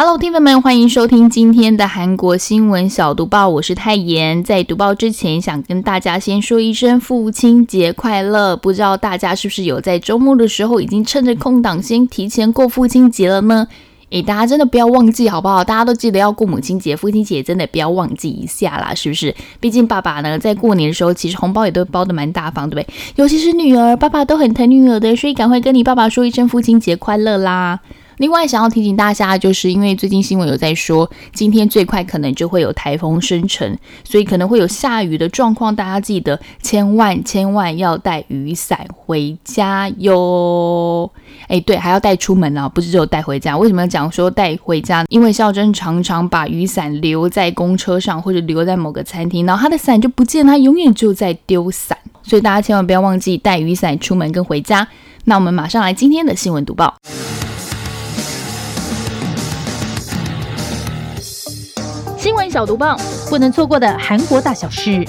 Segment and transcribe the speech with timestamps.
[0.00, 4.44] Hello，听众们，欢迎收听今天的韩国新闻小读报，我是泰妍。
[4.44, 8.56] 在读报之前，想跟大家先说一声父亲节快乐。
[8.56, 13.66] 不知道大家是不是有在周末的时候已经趁着空档先提前过父亲节了呢？
[14.10, 15.64] 诶，大家真的不要忘记好不好？
[15.64, 19.34] 大家都记得要过母亲节、父亲节，真的不要忘记一下啦，是不是？
[19.58, 22.94] 毕竟爸爸呢，在过年的时候，其实红包也都包的蛮大方，对不对？
[23.16, 27.80] 尤其是女儿，爸爸都很疼女儿的，所以赶快跟你爸爸说一声父亲节快乐啦！
[28.18, 41.10] 另外，想要提醒大家，就是因为最近新闻有在说，今天最快可能就会有台风生成，所以可能会有下雨的状况，大家记得千万千万要带雨伞回家哟。
[41.46, 43.56] 哎，对，还要带出门啊，不是只有带回家。
[43.56, 45.04] 为什么要讲说带回家？
[45.08, 54.88] 因为孝珍常常把雨伞留在公车上，或者留在某个餐厅，然后他的伞就不见，他永远就在丢伞，所以大家千万不要忘记带雨伞出门跟回家。
[55.24, 56.94] 那我们马上来今天的新闻读报。
[62.38, 62.96] 新闻小毒棒，
[63.28, 65.04] 不能错过的韩国大小事。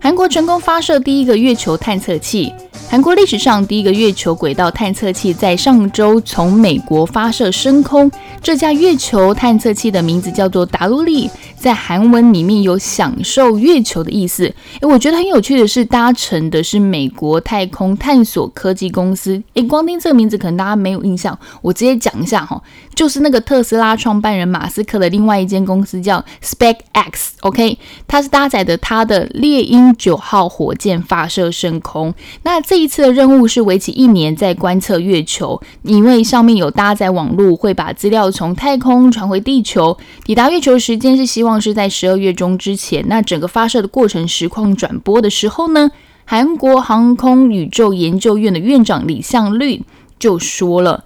[0.00, 2.54] 韩国成功发射第一个月球探测器。
[2.88, 8.08] 韩国历史上第一个月球轨道探测器在上周从美国发射升空。
[8.40, 11.28] 这架月球探测器的名字叫做达鲁利，
[11.64, 14.44] 在韩文里面有享受月球的意思。
[14.82, 19.42] 诶，我觉得很有趣的是，搭乘的是美国太空探索科技公司。
[19.54, 22.62] 诶，光听这个名字可能大家没有印象，我直接讲一下哈，
[22.94, 27.30] 就是那个特斯拉创办人马斯克的另外一间公司叫 SpaceX。
[27.40, 32.12] OK，它是搭载的它的猎鹰九号火箭发射升空。
[32.42, 38.30] 那这一次的任务是为期一年，在观测月球，因为上面有搭载网络，会把资料。
[38.30, 43.04] 从太空传回地球，抵达月球时间是希望是在十二月中之前。
[43.08, 45.90] 那整个发射的过程实况转播的时候呢，
[46.24, 49.82] 韩国航空宇宙研究院的院长李相律
[50.18, 51.04] 就说了，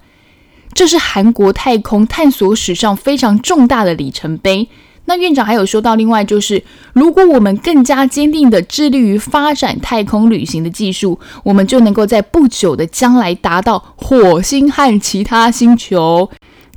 [0.73, 4.67] 这是韩国太空探索史上非常重大的里程碑。
[5.05, 16.29] 那院长还有说到，另外就是如果我们更加坚定的致力于发展太空旅行的技术，我们就能够在不久的将来达到火星和其他星球。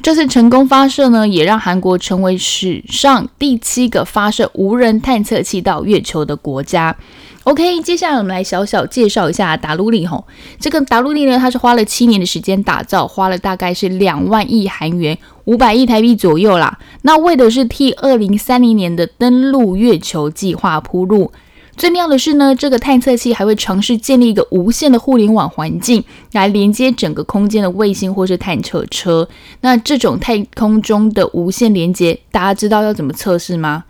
[0.02, 6.96] 这次成功发射呢，也让韩国成为史上第七个发射无人探测器到月球的国家。
[7.44, 10.24] OK，接下来我们来小小介绍一下达鲁利吼。
[10.58, 16.76] 这个达鲁利呢，它是花了七年的时间打造，花了大概是两万亿韩元，五百亿台币左右啦。
[17.02, 21.30] 那为的是替二零三零年的登陆月球计划铺路。
[21.76, 29.28] 最妙的是呢，这个探测器还会尝试建立一个无线的互联网环境，来连接整个空间的卫星或是探测车。
[29.62, 33.84] 那这种太空中的无线连接，大家知道要怎么测试吗？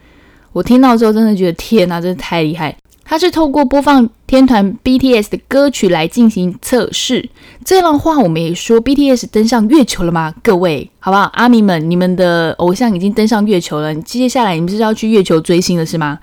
[0.52, 2.76] 我听到之后真的觉得天哪，真的太厉害！
[3.04, 7.28] 它是透过播放天团 BTS 的歌曲来进行测试。
[7.64, 10.32] 这样的话，我们也说 BTS 登上月球了吗？
[10.42, 11.24] 各位，好不好？
[11.34, 16.18] 阿弥们，你们的偶像已经登上月球了，接下来你们是要去月球追星了是吗？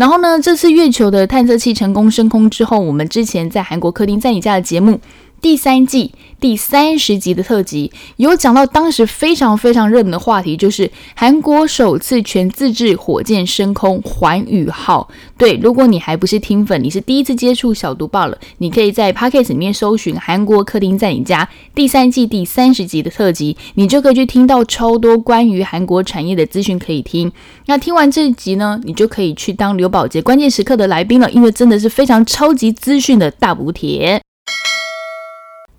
[0.00, 0.40] 然后呢？
[0.40, 4.98] 这次月球的探测器成功升空之后，我们之前在韩国客厅在你家的节目
[5.40, 6.12] 第三季。
[6.40, 15.10] 第三十集的特辑有讲到当时非常非常热门的话题，就是韩国首次全自制火箭升空环宇号。
[15.36, 21.46] 对，如果你还不是听粉，你是第一次接触小读报了，你可以在 p o c k e t 里面搜寻“韩国客厅在你家”
[21.76, 27.30] 第三季第三十集的特辑，你就可以去听到超多关于韩国产业的资讯可以听。
[27.66, 34.22] 那听完这一集呢，你就可以去当刘宝杰关键时刻的来宾了，因为真的是非常超级资讯的大补贴。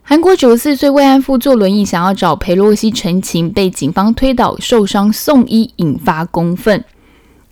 [0.04, 6.84] 韩国九十四岁慰安妇坐轮椅想要找裴洛西陈情，被警方推倒受伤送医，引发公愤。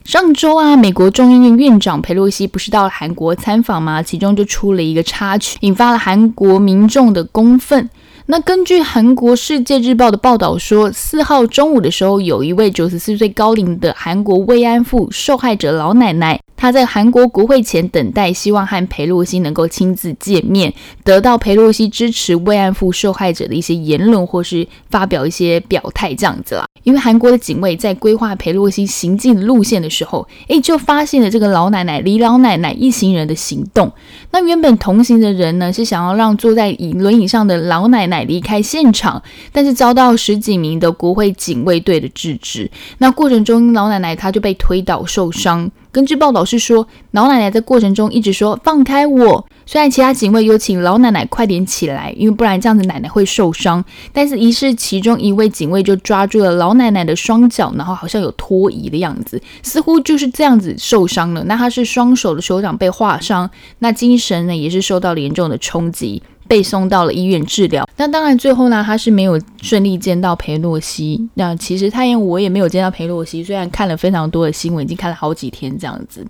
[0.03, 4.01] 上周啊，美国众议院院长裴洛西不是到了韩国参访吗？
[4.01, 7.87] 其中就出了一个插曲，引发了韩国民众的公愤。
[8.25, 16.39] 那根据韩国《世界日报》的报道说，四号中午的时候，有一位九十四岁高龄的韩国慰安妇受害者老奶奶。
[16.59, 20.73] 他在韩国国会前等待，希望和裴洛西能够亲自见面，
[21.05, 26.65] 得到裴洛西支持慰安妇受害者的一些言论，或是发表一些表态这样子啦。
[26.83, 33.89] 因为韩国的警卫在规划裴洛西行进路线的时候，诶，就发现了这个老奶奶李老奶奶一行人的行动。
[34.31, 39.23] 那原本同行的人呢，是想要让坐在椅轮椅上的老奶奶离开现场，
[39.53, 42.69] 但是遭到十几名的国会警卫队的制止。
[42.97, 45.71] 那过程中，老奶奶她就被推倒受伤。
[45.91, 53.83] 根据报道是说，老奶奶在过程中一直说“放开我”，虽然其他警卫有请老奶奶快点起来，因为不然这样子奶奶会受伤，
[54.13, 61.43] 但是疑似其中一位警卫就抓住了老奶奶的双脚，然后好像有拖移的样子，似乎就是这样子受伤了。
[61.45, 63.49] 那她是双手的手掌被划伤，
[63.79, 66.21] 那精神呢也是受到了严重的冲击。
[66.49, 71.29] 被送到了医院治疗，那当然最后呢，他是没有顺利见到裴洛西。
[71.35, 76.25] 那其实他也我也没有见到裴洛西，虽然看了非常多的新闻，已经看了好几天这样子。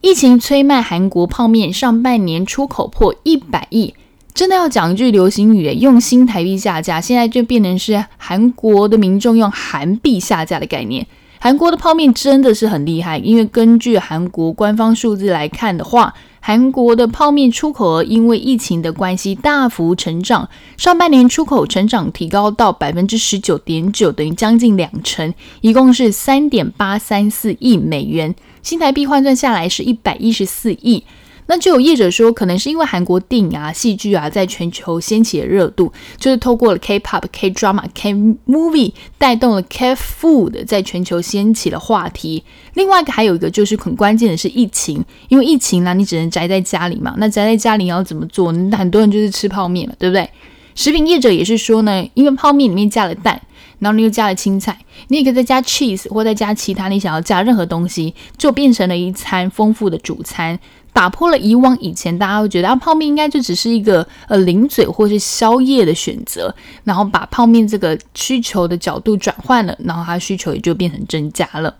[0.00, 3.92] 疫情催卖韩国泡面，上半年出口破一百亿，
[4.32, 11.06] 真的要讲一句流行语，用新台币下架，现在就变成是韩国的民众用韩币下架的概念。
[11.38, 16.14] 韩国的泡面真的是很厉害，因为根据韩国官方数字来看的话。
[16.40, 31.04] 韩国的泡面出口额因为疫情的关系大幅成长，上半年出口成长提高到百分之十九点九，等于将近两成，一共是三点八三四亿美元，新台币换算下来是一百一十四亿。
[31.50, 42.44] 那就有业者说，可能是因为韩国电影啊、戏剧啊，在全球掀起了热度，就是透过了 K-pop、K-drama、K-movie 带动了 K-food 在全球掀起了话题。
[42.74, 47.14] 另外一个还有一个就是很关键的是疫情，因为疫情呢，你只能宅在家里嘛。
[47.16, 48.52] 那宅在家里要怎么做？
[48.52, 50.28] 很多人就是吃泡面了，对不对？
[50.74, 53.40] 食品业者也是说呢，因为泡面里面加了蛋，
[53.78, 54.78] 然后你又加了青菜，
[55.08, 60.60] 你也可以再加 cheese 或再加其他你想要加任何东西，就变成了一餐丰富的主餐。
[60.92, 66.54] 打破了以往以前大家会觉得啊泡面应该就只是一个呃零嘴或是宵夜的选择，
[66.84, 71.74] 然后把泡面这个需求的角度转换了，然后它需求也就变成增加了。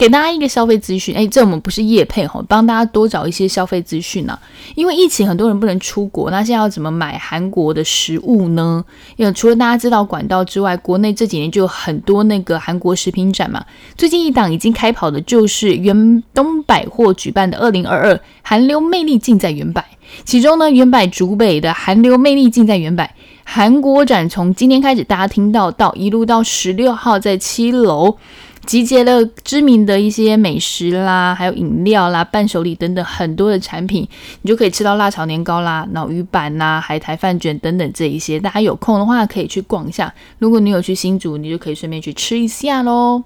[0.00, 4.38] 给大家一个消费资讯，哎，这我们不是业配哈，帮大家多找一些消费资讯呢。
[4.74, 8.82] 因为疫情，很多人不能出国，那现在要怎么买韩国的食物呢？
[9.16, 13.62] 因为除了大家知道管道之外，国内这几年就有很多那个韩国食品展嘛。
[13.94, 19.84] 最近一档已经开跑的就是元东百货举办的二零二二韩流魅力尽在元百，
[20.24, 23.14] 其中呢，元百竹北的韩流魅力尽在元百
[23.44, 28.16] 韩国展，从今天开始大家听到到一路到十六号在七楼。
[28.66, 34.06] 集结了知名的一些美食啦，还有饮料啦、伴手礼等等很多的产品，
[34.42, 38.38] 你就可以吃到辣炒年糕啦、脑鱼板啦、海苔饭卷等等这一些。
[38.38, 40.12] 大家有空的话可以去逛一下。
[40.38, 43.24] 如果你有去新竹，你就可以顺便去吃一下喽。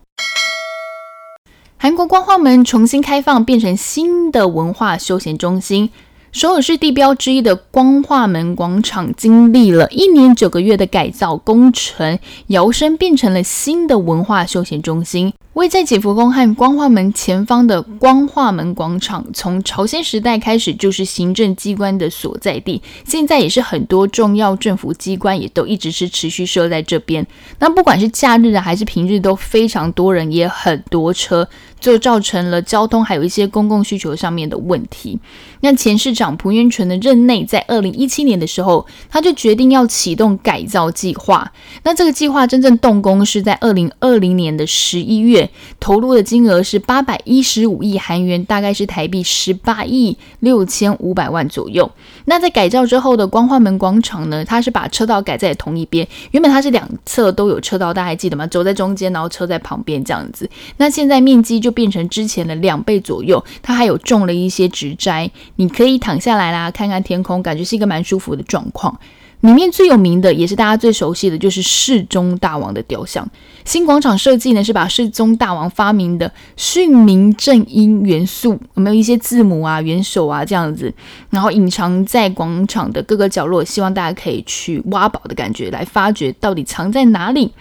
[1.76, 5.90] 韩国光化门重新开放，变成新的文化休闲中心。
[6.34, 15.32] 首尔市地标之一的光化门广场，经历了一年九个月的改造工程，摇身变成了新的文化休闲中心。
[15.52, 27.25] 位在景福宫和光化门前方的光化门广场，从朝鲜时代开始就是行政机关的所在地，现在也是很多重要政府机关也都一直是持续设在这边。
[27.60, 31.48] 那不管是假日啊还是平日，都非常多人，也很多车。
[31.84, 35.19] 就造成了交通还有一些公共需求上面的问题。
[35.60, 41.52] 那前市长朴元淳的任内，在二零一七年的时候，他就决定要启动改造计划。
[41.82, 51.90] 那这个计划真正动工是在二零二零年的十一月，投入的金额是八百一十五亿韩元，大概是台币十八亿六千五百万左右。
[52.25, 58.46] 那在改造之后的光化门广场呢，它是把车道改在同一边，原本它是两侧都有车道，大家还记得吗？
[58.46, 60.48] 走在中间，然后车在旁边这样子。
[60.76, 68.98] 那现在面积就变成之前的两倍左右，它还有种了一些植栽，你可以躺下来啦，看看天空，感觉是一个蛮舒服的状况。
[69.41, 73.29] 里面最有名的，也是大家最熟悉的，就是世宗大王的雕像。
[73.67, 80.91] 新广场设计呢，是把世宗大王发明的训民正音元素，有没有一些字母啊、元首啊这样子，
[81.29, 87.53] 然后隐藏在广场的各个角落，希望大家可以去挖宝的感觉，来发掘到底藏在哪里。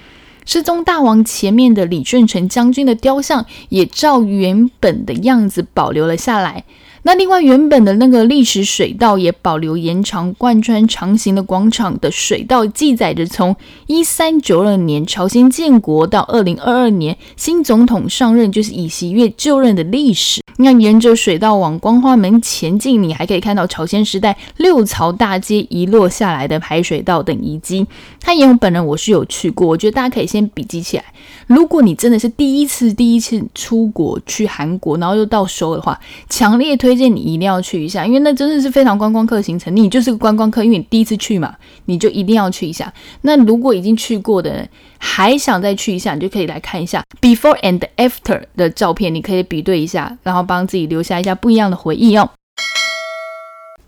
[0.46, 6.64] 失踪大王前面的李舜臣将军的雕像，也照原本的样子保留了下来。
[7.06, 13.54] 那另外，原本的那个历史水道也保留延长贯穿长形的广场的水道，记载着从
[13.88, 20.42] 一三九二年朝鲜建国到二零二二年新总统上任，就是以习月就任的历史。
[20.58, 27.86] 那沿着水道往光化门前进，你还可以看到朝鲜时代六朝大街遗落下来的排水道等遗迹。
[28.22, 31.04] 它也有本人我是有去过，我觉得大家可以先笔记起来。
[31.48, 36.00] 如果你真的是第一次第一次出国去韩国，然后又到首尔的话，
[36.30, 39.74] 强烈推荐你一定要去一下，因为那真的是非常观光客行程。
[39.76, 42.92] 你就是个观光客，因为你第一次去嘛，你就一定要去一下。
[43.22, 52.30] 那如果已经去过的人还想再去一下，你就可以来看一下 before and after 的照片，你可以比对一下，然后帮自己留下一下不一样的回忆哦。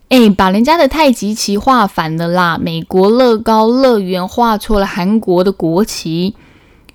[0.09, 2.59] 哎，把人家的太极旗画反了啦！
[2.61, 6.35] 美国乐高乐园画错了韩国的国旗。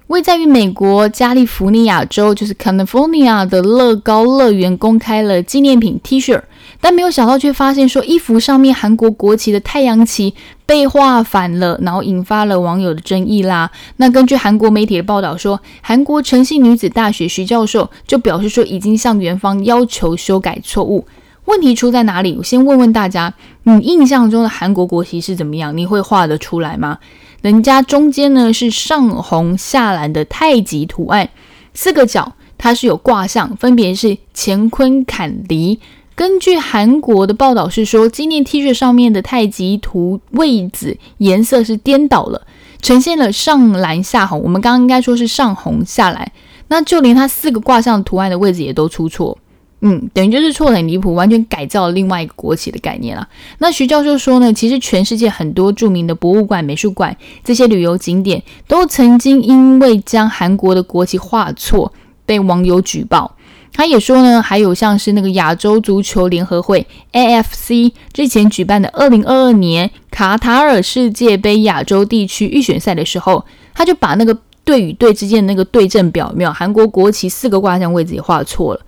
[0.07, 6.40] 位在于美国加利福尼亚州，就是 California 的乐高乐园公开了纪念品 T 恤，
[6.81, 13.71] 但没有想到却发现说衣服上面韩国国旗的太阳旗被画反了，然后引发了网友的争议啦。
[13.97, 21.05] 那根据韩国媒体的报道说，韩国诚信女子大学徐教授就表示说，已经向园方要求修改错误。
[21.50, 22.37] 问题出在哪里？
[22.38, 25.76] 我先问问大家，你印象中的韩国国旗是怎么样？
[25.76, 26.99] 你会画得出来吗？
[27.42, 31.28] 人家中间呢是上红下蓝的太极图案，
[31.75, 35.80] 四个角它是有卦象，分别是乾坤坎离。
[36.14, 42.47] 根据韩国的报道是说，纪念 T 恤上面的太极图位置颜色是颠倒了，
[42.80, 44.40] 呈现了上蓝下红。
[44.42, 46.30] 我们刚刚应该说是上红下蓝，
[46.69, 49.37] 那就连它四个卦象图案的位置也都出错。
[49.82, 53.26] 嗯，等于就是错的很离谱，完全改造了另外一个国旗的概念了。
[53.58, 61.92] 那徐教授说呢，其实全世界很多著名的博物馆、美术馆这些旅游景点，都曾经因为将韩国的国旗画错
[62.26, 63.34] 被网友举报。
[63.72, 78.80] 他也说呢，还有像是那个亚洲足球联合会 AFC 之前举办的二零二二年卡塔尔世界杯亚洲地区预选赛的时候，他就把那个队与队之间的那个对阵表，没有韩国国旗四个卦象位置也画错了。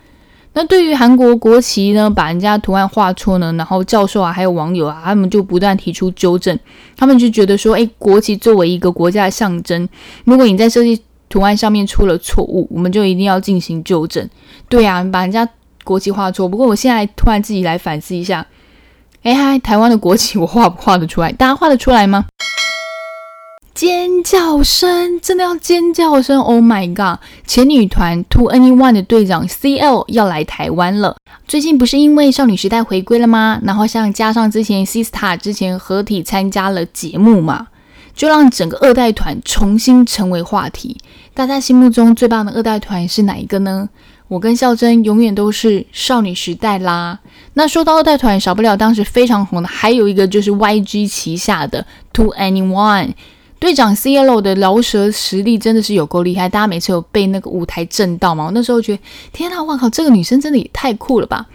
[0.54, 6.58] 那对于韩国国旗呢，把人家图案画错呢，然后教授啊，还有网友啊，他们就不断提出纠正。
[6.96, 9.88] 他们就觉得说，哎，国旗作为一个国家的象征，
[10.24, 14.28] 如果你在设计图案上面出了错误，我们就一定要进行纠正。
[14.68, 15.48] 对啊，把人家
[15.84, 16.46] 国旗画错。
[16.46, 18.46] 不过我现在突然自己来反思一下，
[19.22, 21.32] 哎嗨，台湾的国旗我画不画得出来？
[21.32, 22.26] 大家画得出来吗？
[23.74, 27.18] 尖叫声，真的要尖叫声！Oh my god！
[27.46, 31.16] 前女团 To Anyone 的队长 CL 要来台湾了。
[31.48, 33.58] 最近不是因为少女时代回归了吗？
[33.64, 37.68] 然后像加上之前 Sistar 之前合体参加了节目嘛，
[38.14, 40.98] 就让整个二代团重新成为话题。
[41.32, 43.88] 大家心目中最棒的二代团是哪一个呢？
[44.28, 47.18] 我跟孝珍永远都是少女时代啦。
[47.54, 53.12] 那说到二代团，少不了当时非常红的，还有一个就是 YG 旗下的 To Anyone。
[53.62, 58.46] 队长 C L 的饶舌实力真的是有够厉害，大家每次有被那个舞台震到吗？
[58.46, 59.02] 我那时候觉得，
[59.32, 61.46] 天呐，我靠，这个女生真的也太酷了吧！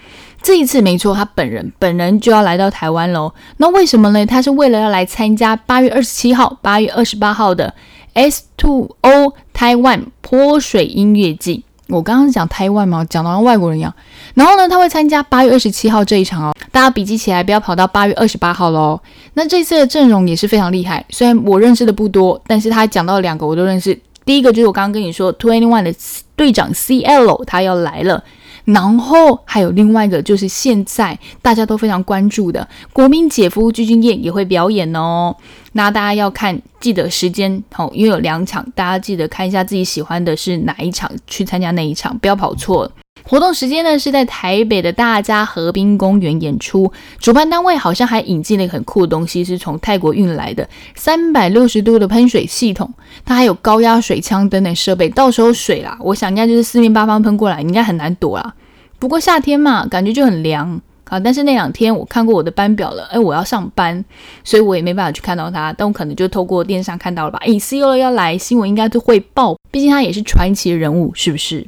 [0.42, 3.34] 这一次没错，她本人本人就要来到台湾喽。
[3.58, 4.26] 那为什么呢？
[4.26, 7.74] 她是为了要来参加八月二十七号、八月二十八号的
[8.14, 11.66] S Two O Taiwan 泼水音乐季。
[11.90, 13.94] 我刚刚讲台湾嘛，讲到像外国人一样。
[14.34, 19.02] 然后呢，他会参加八月二十七号这一场哦，大家笔记起来，不要跑到八月二十八号喽。
[19.38, 23.96] 那这次的阵容也是非常厉害，虽然我认识的不多，但是他讲到两个我都认识。
[24.25, 25.94] 第一个就是我刚刚跟你说，Twenty One 的
[26.36, 28.24] 队长 CL 他要来了。
[28.65, 35.36] 然后还有另外一个，就是现在大家都非常关注的国民姐夫鞠俊晔也会表演哦。
[35.74, 42.91] 那大家要看，记得时间哦，因为有两场，大家记得看一下自己喜欢的是哪一场，去参加那一场，不要跑错了。
[43.30, 52.90] 活动时间呢是在台北的大家河滨公园演出，主办单位好像还引进了一个很酷的东西，是从泰国运来的三百六十度的喷水系统，
[53.26, 58.54] 它还有高压水枪等等设备，到时候水啦，我想应该就是四面八方喷过来，应该很难躲啦。
[58.98, 61.20] 不过夏天嘛，感觉就很凉啊。
[61.20, 64.06] 但是那两天我看过我的班表了，哎，我要上班，
[64.46, 65.74] 所以我也没办法去看到他。
[65.78, 67.38] 但我可能就透过电视上看到了吧。
[67.42, 67.98] 哎，C.O.
[67.98, 71.68] 要来，新闻应该都会报，毕竟他也是传奇人物，是不是？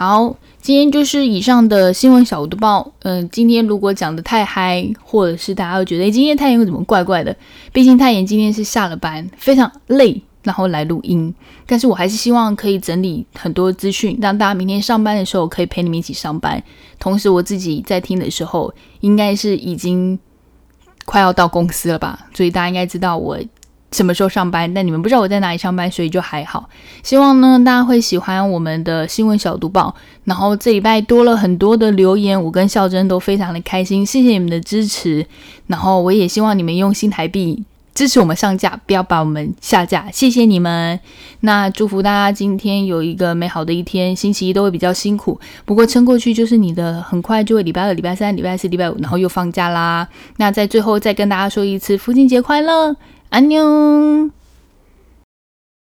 [0.00, 0.34] 好。
[0.62, 2.90] 今天就是以上的新闻小读报。
[3.00, 7.36] 嗯，今天如果讲的太嗨，或者是大家会觉得今天太阳怎么怪怪的？
[7.70, 11.34] 毕竟太阳今天是下了班，非常累，然后来录音。
[11.66, 16.62] 但是我还是希望可以整理很多资讯，让大家明天上班的时候可以陪你们一起上班。
[16.98, 20.18] 同时我自己在听的时候，应该是已经
[21.04, 22.26] 快要到公司了吧？
[22.32, 23.38] 所以大家应该知道我。
[23.92, 24.72] 什么时候上班？
[24.72, 26.68] 但你们不知道我在哪里上班，所以就还好。
[27.02, 29.94] 希望呢，大家会喜欢我们的新闻小读报。
[30.24, 35.26] 然后这礼拜多了很多的留言，我跟孝珍都非常的开心，谢谢你们的支持。
[35.66, 40.98] 然后我也希望你们用新台币支持我们上架，不要把我们下架，谢谢你们。
[41.40, 44.14] 那祝福大家今天有一个美好的一天。
[44.14, 50.06] 星期一都会比较辛苦，不过撑过去就是你的，很快就会礼拜二、礼拜三、礼拜四、礼拜五，然后又放假啦。
[50.36, 52.94] 那在最后再跟大家说一次，父亲节快乐！
[53.32, 54.32] 안녕